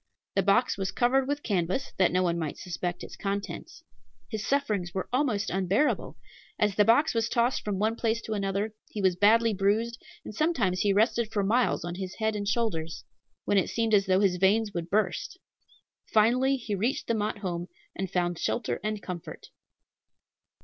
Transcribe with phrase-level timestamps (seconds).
[0.33, 3.83] The box was covered with canvas, that no one might suspect its contents.
[4.31, 6.17] His sufferings were almost unbearable.
[6.57, 10.33] As the box was tossed from one place to another, he was badly bruised, and
[10.33, 13.03] sometimes he rested for miles on his head and shoulders,
[13.45, 15.37] when it seemed as though his veins would burst.
[16.11, 19.49] Finally he reached the Mott home, and found shelter and comfort.